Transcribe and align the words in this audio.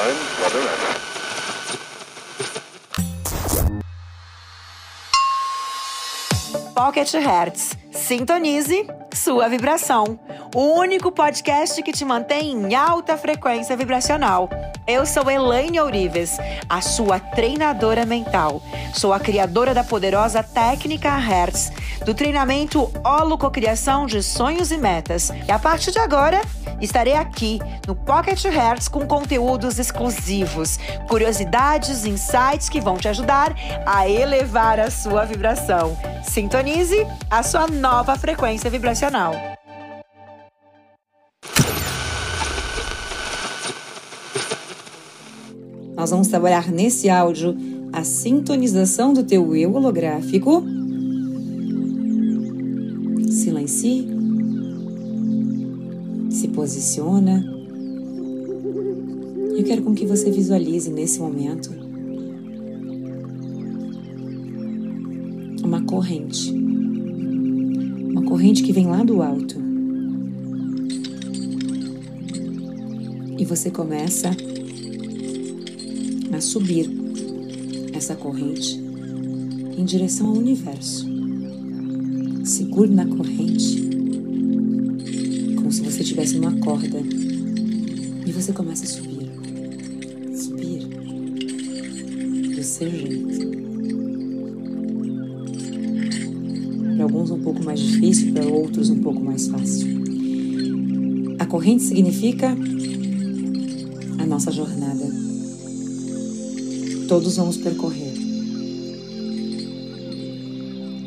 time 0.00 0.16
at 0.46 0.54
it. 0.54 0.70
Pocket 6.74 7.12
Hertz. 7.12 7.76
Sintonize 7.92 8.86
sua 9.14 9.48
vibração. 9.48 10.18
O 10.54 10.78
único 10.78 11.12
podcast 11.12 11.82
que 11.82 11.92
te 11.92 12.04
mantém 12.04 12.52
em 12.52 12.74
alta 12.74 13.16
frequência 13.18 13.76
vibracional. 13.76 14.48
Eu 14.90 15.06
sou 15.06 15.30
Elaine 15.30 15.78
Ourives, 15.78 16.36
a 16.68 16.80
sua 16.80 17.20
treinadora 17.20 18.04
mental. 18.04 18.60
Sou 18.92 19.12
a 19.12 19.20
criadora 19.20 19.72
da 19.72 19.84
poderosa 19.84 20.42
técnica 20.42 21.16
Hertz, 21.16 21.70
do 22.04 22.12
treinamento 22.12 22.90
Holococriação 23.04 24.04
de 24.04 24.20
Sonhos 24.20 24.72
e 24.72 24.76
Metas. 24.76 25.30
E 25.46 25.52
a 25.52 25.60
partir 25.60 25.92
de 25.92 26.00
agora, 26.00 26.40
estarei 26.80 27.14
aqui 27.14 27.60
no 27.86 27.94
Pocket 27.94 28.44
Hertz 28.46 28.88
com 28.88 29.06
conteúdos 29.06 29.78
exclusivos, 29.78 30.80
curiosidades, 31.06 32.04
insights 32.04 32.68
que 32.68 32.80
vão 32.80 32.96
te 32.96 33.06
ajudar 33.06 33.54
a 33.86 34.08
elevar 34.08 34.80
a 34.80 34.90
sua 34.90 35.24
vibração. 35.24 35.96
Sintonize 36.24 37.06
a 37.30 37.44
sua 37.44 37.68
nova 37.68 38.16
frequência 38.16 38.68
vibracional. 38.68 39.49
Nós 46.00 46.08
vamos 46.08 46.28
trabalhar 46.28 46.72
nesse 46.72 47.10
áudio 47.10 47.54
a 47.92 48.02
sintonização 48.02 49.12
do 49.12 49.22
teu 49.22 49.54
eu 49.54 49.74
holográfico. 49.74 50.64
Silencie. 53.30 54.08
Se 56.30 56.48
posiciona. 56.48 57.44
Eu 59.54 59.62
quero 59.62 59.82
com 59.82 59.94
que 59.94 60.06
você 60.06 60.30
visualize 60.30 60.90
nesse 60.90 61.20
momento 61.20 61.70
uma 65.62 65.82
corrente. 65.82 66.50
Uma 68.10 68.22
corrente 68.22 68.62
que 68.62 68.72
vem 68.72 68.86
lá 68.86 69.04
do 69.04 69.20
alto. 69.20 69.54
E 73.36 73.44
você 73.44 73.70
começa 73.70 74.30
a 74.30 74.49
subir 76.40 76.90
essa 77.92 78.14
corrente 78.14 78.80
em 79.76 79.84
direção 79.84 80.28
ao 80.28 80.36
universo. 80.36 81.06
Segure 82.44 82.90
na 82.90 83.06
corrente, 83.06 83.88
como 85.56 85.70
se 85.70 85.82
você 85.82 86.00
estivesse 86.00 86.36
numa 86.36 86.52
corda, 86.58 87.00
e 88.26 88.32
você 88.32 88.52
começa 88.52 88.84
a 88.84 88.88
subir, 88.88 89.30
subir 90.34 90.86
do 92.54 92.62
seu 92.62 92.90
jeito. 92.90 93.50
Para 96.96 97.04
alguns 97.04 97.30
um 97.30 97.40
pouco 97.40 97.64
mais 97.64 97.80
difícil, 97.80 98.32
para 98.32 98.46
outros 98.46 98.90
um 98.90 99.00
pouco 99.00 99.20
mais 99.20 99.48
fácil. 99.48 99.88
A 101.38 101.46
corrente 101.46 101.82
significa 101.82 102.56
a 104.18 104.26
nossa 104.26 104.52
jornada 104.52 105.19
todos 107.10 107.34
vamos 107.34 107.56
percorrer. 107.56 108.12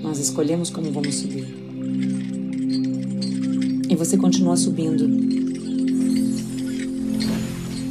Nós 0.02 0.20
escolhemos 0.20 0.70
como 0.70 0.92
vamos 0.92 1.16
subir. 1.16 1.48
E 3.90 3.96
você 3.96 4.18
continua 4.18 4.58
subindo. 4.58 5.08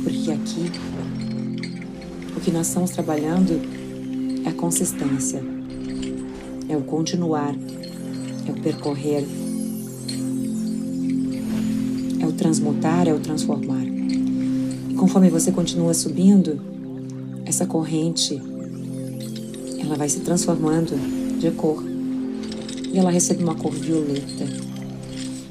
Porque 0.03 0.31
aqui, 0.31 0.71
o 2.37 2.41
que 2.41 2.51
nós 2.51 2.69
estamos 2.69 2.91
trabalhando 2.91 3.59
é 4.45 4.51
a 4.51 4.53
consistência, 4.53 5.43
é 6.69 6.77
o 6.77 6.83
continuar, 6.83 7.57
é 8.47 8.51
o 8.51 8.61
percorrer, 8.61 9.25
é 12.21 12.27
o 12.27 12.33
transmutar, 12.33 13.09
é 13.09 13.15
o 13.15 13.21
transformar. 13.21 13.87
E 14.91 14.95
conforme 14.97 15.31
você 15.31 15.51
continua 15.51 15.95
subindo, 15.95 16.73
essa 17.53 17.67
corrente 17.67 18.41
ela 19.79 19.95
vai 19.95 20.09
se 20.09 20.21
transformando 20.21 20.95
de 21.39 21.51
cor 21.51 21.85
e 22.91 22.97
ela 22.97 23.11
recebe 23.11 23.45
uma 23.45 23.55
cor 23.55 23.73
violeta. 23.73 24.47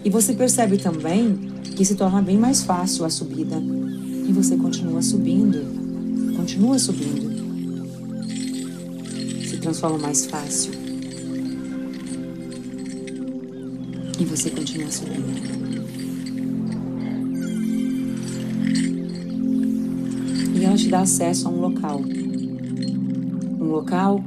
E 0.03 0.09
você 0.09 0.33
percebe 0.33 0.79
também 0.79 1.51
que 1.75 1.85
se 1.85 1.93
torna 1.93 2.19
bem 2.19 2.39
mais 2.39 2.63
fácil 2.63 3.05
a 3.05 3.09
subida 3.11 3.55
e 4.27 4.33
você 4.33 4.57
continua 4.57 4.99
subindo, 5.03 5.59
continua 6.35 6.79
subindo. 6.79 7.29
Se 9.47 9.57
transforma 9.57 9.99
mais 9.99 10.25
fácil. 10.25 10.71
E 14.19 14.25
você 14.25 14.49
continua 14.49 14.89
subindo. 14.89 15.70
Ela 20.71 20.77
te 20.77 20.87
dá 20.87 21.01
acesso 21.01 21.49
a 21.49 21.51
um 21.51 21.59
local. 21.59 22.01
Um 23.59 23.65
local 23.65 24.23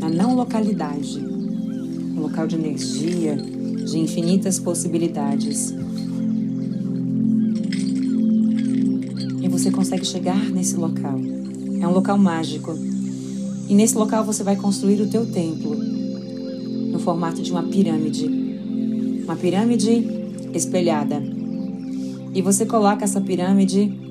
na 0.00 0.08
não 0.08 0.34
localidade. 0.34 1.20
Um 1.20 2.20
local 2.20 2.48
de 2.48 2.56
energia, 2.56 3.36
de 3.36 3.96
infinitas 3.96 4.58
possibilidades. 4.58 5.72
E 9.40 9.48
você 9.48 9.70
consegue 9.70 10.04
chegar 10.04 10.50
nesse 10.50 10.76
local. 10.76 11.16
É 11.80 11.86
um 11.86 11.92
local 11.92 12.18
mágico. 12.18 12.76
E 13.68 13.74
nesse 13.74 13.96
local 13.96 14.24
você 14.24 14.42
vai 14.42 14.56
construir 14.56 15.00
o 15.00 15.08
teu 15.08 15.24
templo 15.26 15.76
no 15.76 16.98
formato 16.98 17.40
de 17.40 17.52
uma 17.52 17.62
pirâmide. 17.62 18.26
Uma 19.22 19.36
pirâmide 19.36 20.04
espelhada. 20.52 21.22
E 22.34 22.42
você 22.42 22.66
coloca 22.66 23.04
essa 23.04 23.20
pirâmide 23.20 24.09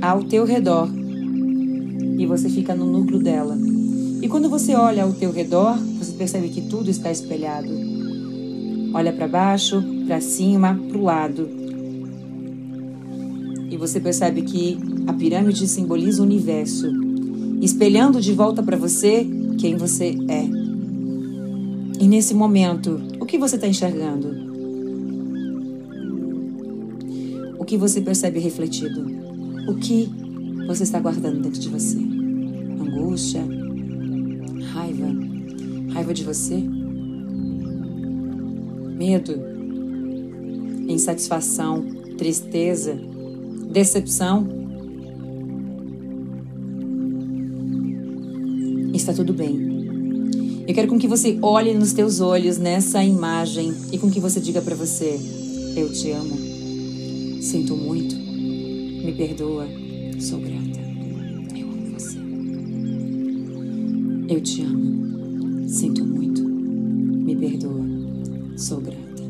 ao 0.00 0.22
teu 0.24 0.44
redor 0.44 0.88
e 2.20 2.26
você 2.26 2.48
fica 2.48 2.74
no 2.74 2.84
núcleo 2.84 3.18
dela. 3.18 3.56
E 4.22 4.28
quando 4.28 4.50
você 4.50 4.74
olha 4.74 5.04
ao 5.04 5.12
teu 5.12 5.32
redor, 5.32 5.78
você 5.98 6.12
percebe 6.12 6.50
que 6.50 6.60
tudo 6.60 6.90
está 6.90 7.10
espelhado. 7.10 7.70
Olha 8.92 9.12
para 9.12 9.26
baixo, 9.26 9.82
para 10.06 10.20
cima, 10.20 10.78
para 10.88 10.98
o 10.98 11.02
lado. 11.02 11.48
E 13.70 13.76
você 13.76 13.98
percebe 14.00 14.42
que 14.42 14.78
a 15.06 15.12
pirâmide 15.14 15.66
simboliza 15.66 16.20
o 16.20 16.26
universo, 16.26 16.92
espelhando 17.62 18.20
de 18.20 18.34
volta 18.34 18.62
para 18.62 18.76
você 18.76 19.26
quem 19.58 19.76
você 19.76 20.14
é. 20.28 20.44
E 21.98 22.06
nesse 22.06 22.34
momento, 22.34 23.00
o 23.18 23.24
que 23.24 23.38
você 23.38 23.54
está 23.54 23.66
enxergando? 23.66 24.50
O 27.58 27.64
que 27.64 27.78
você 27.78 28.00
percebe 28.00 28.40
refletido? 28.40 29.29
O 29.68 29.74
que 29.74 30.08
você 30.66 30.82
está 30.82 31.00
guardando 31.00 31.40
dentro 31.40 31.60
de 31.60 31.68
você? 31.68 31.98
Angústia? 31.98 33.42
Raiva? 34.72 35.06
Raiva 35.92 36.14
de 36.14 36.24
você? 36.24 36.62
Medo? 38.96 39.32
Insatisfação? 40.88 41.84
Tristeza? 42.16 42.98
Decepção? 43.70 44.46
Está 48.92 49.12
tudo 49.12 49.32
bem. 49.32 50.64
Eu 50.66 50.74
quero 50.74 50.88
com 50.88 50.98
que 50.98 51.08
você 51.08 51.38
olhe 51.42 51.74
nos 51.74 51.92
teus 51.92 52.20
olhos 52.20 52.58
nessa 52.58 53.02
imagem 53.02 53.74
e 53.90 53.98
com 53.98 54.10
que 54.10 54.20
você 54.20 54.38
diga 54.40 54.60
para 54.60 54.76
você: 54.76 55.18
Eu 55.76 55.92
te 55.92 56.10
amo. 56.10 56.36
Sinto 57.40 57.76
muito. 57.76 58.19
Me 59.10 59.16
perdoa. 59.16 59.66
Sou 60.20 60.38
grata. 60.38 60.78
Eu 61.58 61.68
amo 61.68 61.98
você. 61.98 62.16
Eu 64.28 64.40
te 64.40 64.62
amo. 64.62 65.68
Sinto 65.68 66.04
muito. 66.04 66.48
Me 66.48 67.34
perdoa. 67.34 67.84
Sou 68.56 68.80
grata. 68.80 69.24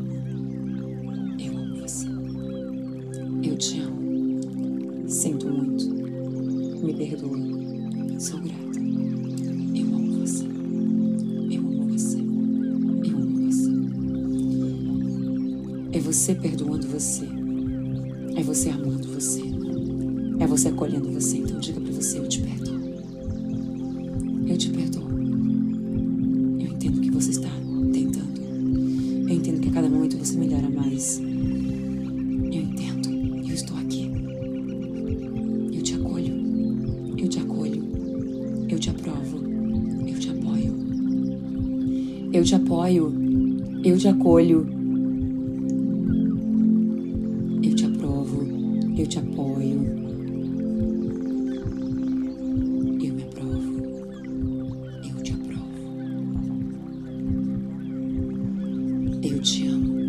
Eu 1.39 1.57
amo 1.57 1.81
você. 1.81 2.05
Eu 3.41 3.57
te 3.57 3.79
amo. 3.79 5.09
Sinto 5.09 5.49
muito. 5.49 5.89
Me 6.85 6.93
perdoa. 6.93 7.39
Sou 8.19 8.39
grata. 8.39 8.79
Eu 9.73 9.95
amo 9.95 10.19
você. 10.19 10.45
Eu 11.49 11.59
amo 11.59 11.87
você. 11.89 12.19
Eu 12.19 13.17
amo 13.17 13.51
você. 13.51 13.71
É 15.91 15.99
você 15.99 16.35
perdoando 16.35 16.87
você. 16.87 17.25
É 18.35 18.43
você 18.43 18.69
amando 18.69 19.07
você. 19.07 19.60
É 20.41 20.47
você 20.47 20.69
acolhendo 20.69 21.11
você. 21.11 21.37
Então 21.37 21.59
diga 21.59 21.79
para 21.79 21.93
você: 21.93 22.17
Eu 22.17 22.27
te 22.27 22.41
perdoo. 22.41 22.79
Eu 24.47 24.57
te 24.57 24.69
perdoo. 24.71 25.07
Eu 26.59 26.67
entendo 26.67 26.99
que 26.99 27.11
você 27.11 27.29
está 27.29 27.47
tentando. 27.93 28.41
Eu 29.29 29.35
entendo 29.35 29.61
que 29.61 29.69
a 29.69 29.71
cada 29.71 29.87
momento 29.87 30.17
você 30.17 30.35
melhora 30.35 30.67
mais. 30.67 31.19
Eu 31.19 32.59
entendo. 32.59 33.07
Eu 33.47 33.53
estou 33.53 33.77
aqui. 33.77 34.11
Eu 35.73 35.83
te 35.83 35.93
acolho. 35.93 36.33
Eu 37.19 37.27
te 37.29 37.39
acolho. 37.39 37.83
Eu 38.67 38.79
te 38.79 38.89
aprovo. 38.89 39.37
Eu 40.07 40.19
te 40.19 40.29
apoio. 40.31 40.75
Eu 42.33 42.43
te 42.43 42.55
apoio. 42.55 43.13
Eu 43.83 43.95
te 43.95 44.07
acolho. 44.07 44.67
Eu 47.61 47.75
te 47.75 47.85
aprovo. 47.85 48.43
Eu 48.97 49.05
te 49.05 49.19
apoio. 49.19 49.50
Eu 59.23 59.39
te 59.39 59.67
amo. 59.67 60.01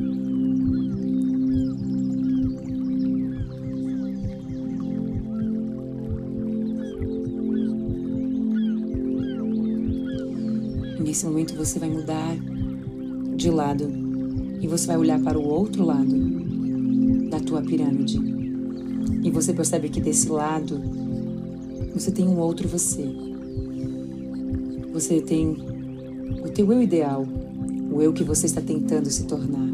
Nesse 11.04 11.26
momento 11.26 11.54
você 11.54 11.78
vai 11.78 11.90
mudar 11.90 12.36
de 13.36 13.50
lado 13.50 13.84
e 14.62 14.66
você 14.66 14.86
vai 14.86 14.96
olhar 14.96 15.20
para 15.20 15.38
o 15.38 15.46
outro 15.46 15.84
lado 15.84 17.28
da 17.28 17.38
tua 17.38 17.60
pirâmide. 17.60 18.18
E 19.22 19.30
você 19.30 19.52
percebe 19.52 19.90
que 19.90 20.00
desse 20.00 20.28
lado 20.30 20.80
você 21.92 22.10
tem 22.10 22.26
um 22.26 22.38
outro 22.38 22.66
você. 22.66 23.06
Você 24.92 25.20
tem 25.20 25.50
o 26.42 26.48
teu 26.48 26.72
eu 26.72 26.82
ideal, 26.82 27.26
o 27.92 28.00
eu 28.00 28.12
que 28.12 28.24
você 28.24 28.46
está 28.46 28.60
tentando 28.60 29.10
se 29.10 29.24
tornar. 29.24 29.68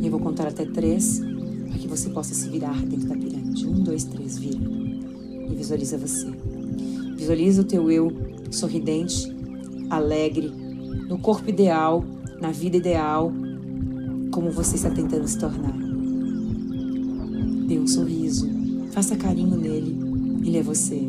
E 0.00 0.04
eu 0.04 0.10
vou 0.10 0.20
contar 0.20 0.48
até 0.48 0.64
três 0.64 1.20
para 1.68 1.78
que 1.78 1.86
você 1.86 2.08
possa 2.08 2.34
se 2.34 2.48
virar 2.48 2.80
dentro 2.86 3.08
da 3.08 3.16
pirâmide. 3.16 3.66
Um, 3.66 3.82
dois, 3.82 4.04
três, 4.04 4.38
vira. 4.38 4.58
E 5.50 5.54
visualiza 5.54 5.98
você. 5.98 6.26
Visualiza 7.16 7.62
o 7.62 7.64
teu 7.64 7.90
eu 7.90 8.10
sorridente, 8.50 9.30
alegre, 9.90 10.50
no 11.08 11.18
corpo 11.18 11.50
ideal, 11.50 12.04
na 12.40 12.50
vida 12.50 12.76
ideal, 12.76 13.32
como 14.30 14.50
você 14.50 14.76
está 14.76 14.90
tentando 14.90 15.28
se 15.28 15.38
tornar. 15.38 15.76
Dê 17.66 17.78
um 17.78 17.86
sorriso, 17.86 18.48
faça 18.92 19.16
carinho 19.16 19.56
nele. 19.56 19.96
Ele 20.46 20.56
é 20.56 20.62
você. 20.62 21.00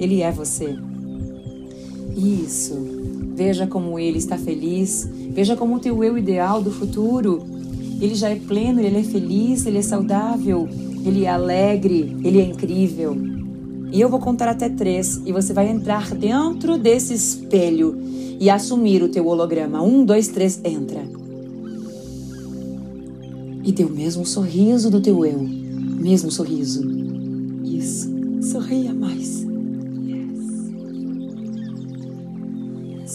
Ele 0.00 0.22
é 0.22 0.32
você. 0.32 0.76
Isso. 2.16 2.95
Veja 3.36 3.66
como 3.66 3.98
ele 3.98 4.16
está 4.16 4.38
feliz. 4.38 5.06
Veja 5.12 5.54
como 5.54 5.76
o 5.76 5.78
teu 5.78 6.02
eu 6.02 6.16
ideal 6.16 6.62
do 6.62 6.70
futuro. 6.70 7.44
Ele 8.00 8.14
já 8.14 8.30
é 8.30 8.36
pleno, 8.36 8.80
ele 8.80 8.98
é 8.98 9.02
feliz, 9.02 9.66
ele 9.66 9.76
é 9.76 9.82
saudável, 9.82 10.66
ele 11.04 11.26
é 11.26 11.28
alegre, 11.28 12.16
ele 12.24 12.40
é 12.40 12.44
incrível. 12.44 13.14
E 13.92 14.00
eu 14.00 14.08
vou 14.08 14.18
contar 14.18 14.48
até 14.48 14.70
três 14.70 15.20
e 15.26 15.32
você 15.32 15.52
vai 15.52 15.68
entrar 15.68 16.14
dentro 16.14 16.78
desse 16.78 17.12
espelho 17.12 18.00
e 18.40 18.48
assumir 18.48 19.02
o 19.02 19.08
teu 19.08 19.26
holograma. 19.26 19.82
Um, 19.82 20.02
dois, 20.02 20.28
três, 20.28 20.58
entra. 20.64 21.02
E 23.62 23.84
o 23.84 23.90
mesmo 23.90 24.24
sorriso 24.24 24.90
do 24.90 25.00
teu 25.00 25.26
eu. 25.26 25.42
Mesmo 25.42 26.30
sorriso. 26.30 26.82
Isso. 27.64 28.08
Sorria 28.40 28.94
mais. 28.94 29.45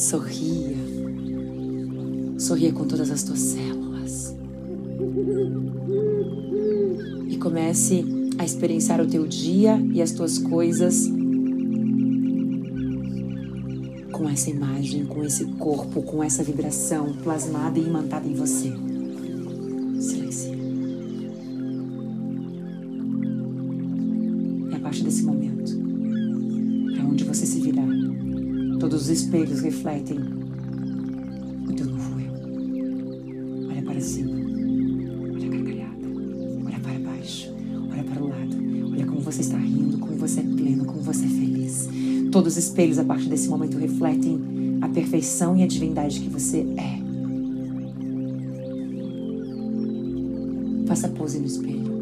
Sorria. 0.01 0.75
Sorria 2.39 2.73
com 2.73 2.87
todas 2.87 3.11
as 3.11 3.21
tuas 3.21 3.37
células. 3.37 4.35
E 7.29 7.37
comece 7.37 8.03
a 8.39 8.43
experienciar 8.43 8.99
o 8.99 9.05
teu 9.05 9.27
dia 9.27 9.79
e 9.93 10.01
as 10.01 10.11
tuas 10.11 10.39
coisas 10.39 11.07
com 14.11 14.27
essa 14.27 14.49
imagem, 14.49 15.05
com 15.05 15.23
esse 15.23 15.45
corpo, 15.45 16.01
com 16.01 16.23
essa 16.23 16.43
vibração 16.43 17.13
plasmada 17.23 17.77
e 17.77 17.83
imantada 17.83 18.27
em 18.27 18.33
você. 18.33 18.73
Silencia. 19.99 20.55
E 24.71 24.75
a 24.75 24.79
partir 24.79 25.03
desse 25.03 25.21
momento, 25.21 25.71
para 26.95 27.05
onde 27.05 27.23
você 27.23 27.45
se 27.45 27.59
virar, 27.59 27.87
todos 28.81 29.03
os 29.03 29.09
espelhos 29.09 29.59
refletem 29.61 30.17
o 30.17 31.73
teu 31.73 31.85
novo 31.85 32.19
eu. 32.19 33.69
Olha 33.69 33.83
para 33.83 34.01
cima. 34.01 34.31
Olha 34.31 35.45
a 35.45 35.49
gargalhada. 35.49 36.07
Olha 36.65 36.79
para 36.79 36.99
baixo. 36.99 37.53
Olha 37.91 38.03
para 38.03 38.23
o 38.23 38.27
lado. 38.27 38.57
Olha 38.91 39.05
como 39.05 39.21
você 39.21 39.41
está 39.41 39.57
rindo, 39.59 39.99
como 39.99 40.15
você 40.15 40.39
é 40.39 40.43
pleno, 40.43 40.85
como 40.85 40.99
você 40.99 41.25
é 41.25 41.27
feliz. 41.27 41.89
Todos 42.31 42.57
os 42.57 42.63
espelhos 42.63 42.97
a 42.97 43.03
partir 43.03 43.29
desse 43.29 43.47
momento 43.49 43.77
refletem 43.77 44.79
a 44.81 44.89
perfeição 44.89 45.55
e 45.55 45.61
a 45.61 45.67
divindade 45.67 46.19
que 46.19 46.29
você 46.29 46.65
é. 46.75 46.99
Faça 50.87 51.07
pose 51.09 51.37
no 51.37 51.45
espelho. 51.45 52.01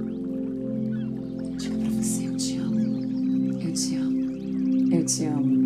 Diga 1.57 1.75
para 1.77 1.89
você: 1.89 2.25
Eu 2.25 2.37
te 2.37 2.57
amo. 2.57 3.59
Eu 3.61 3.73
te 3.73 3.95
amo. 3.95 4.93
Eu 4.93 5.05
te 5.05 5.25
amo. 5.25 5.58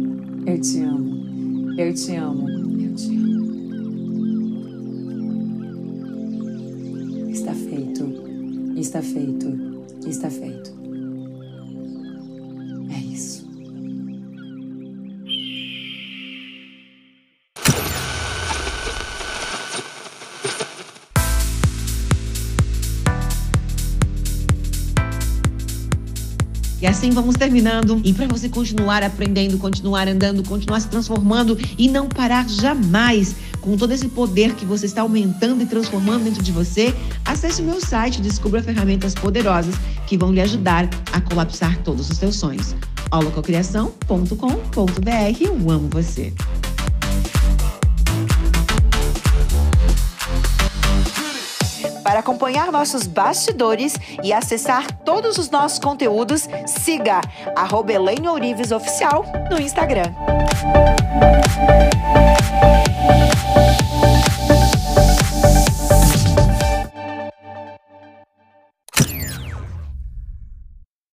Eu 0.46 0.60
te 0.60 0.82
amo. 0.82 1.80
Eu 1.80 1.94
te 1.94 2.16
amo. 2.16 2.50
Eu 2.50 2.94
te 2.96 3.16
amo. 3.16 3.44
Está 7.32 7.54
feito. 7.54 8.04
Está 8.76 9.02
feito. 9.02 9.48
Está 10.06 10.30
feito. 10.30 10.83
E 26.84 26.86
assim 26.86 27.10
vamos 27.12 27.38
terminando. 27.38 28.02
E 28.04 28.12
para 28.12 28.28
você 28.28 28.50
continuar 28.50 29.04
aprendendo, 29.04 29.58
continuar 29.58 30.10
andando, 30.10 30.44
continuar 30.44 30.82
se 30.82 30.90
transformando 30.90 31.58
e 31.78 31.88
não 31.88 32.10
parar 32.10 32.46
jamais 32.50 33.38
com 33.62 33.78
todo 33.78 33.94
esse 33.94 34.10
poder 34.10 34.54
que 34.54 34.66
você 34.66 34.86
está 34.86 35.02
aumentando 35.02 35.64
e 35.64 35.66
transformando 35.66 36.26
dentro 36.26 36.44
de 36.44 36.52
você, 36.52 36.94
acesse 37.24 37.62
o 37.62 37.64
meu 37.64 37.80
site, 37.80 38.20
descubra 38.20 38.62
ferramentas 38.62 39.16
poderosas 39.16 39.76
que 40.06 40.18
vão 40.18 40.34
lhe 40.34 40.42
ajudar 40.42 40.90
a 41.14 41.22
colapsar 41.22 41.82
todos 41.84 42.10
os 42.10 42.18
seus 42.18 42.36
sonhos. 42.36 42.76
holococriação.com.br 43.10 45.38
Eu 45.40 45.72
amo 45.72 45.88
você. 45.90 46.34
Acompanhar 52.24 52.72
nossos 52.72 53.06
bastidores 53.06 53.96
e 54.24 54.32
acessar 54.32 54.90
todos 55.04 55.38
os 55.38 55.50
nossos 55.50 55.78
conteúdos, 55.78 56.48
siga 56.66 57.20
Elaine 57.92 58.30
Ourives 58.30 58.72
Oficial 58.72 59.26
no 59.52 59.60
Instagram. 59.60 60.14